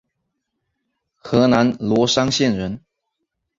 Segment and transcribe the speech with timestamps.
[1.15, 2.81] 河南罗山县人。